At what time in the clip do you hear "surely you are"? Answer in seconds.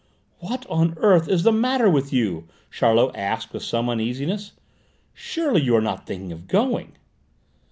5.13-5.79